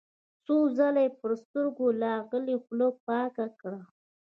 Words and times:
څو 0.45 0.57
ځله 0.77 1.01
يې 1.05 1.11
پر 1.19 1.31
سترګو 1.43 1.85
لاغلې 2.01 2.55
خوله 2.63 2.87
پاکه 3.07 3.45
کړه. 3.59 3.81